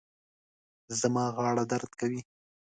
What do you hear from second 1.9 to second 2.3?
کوي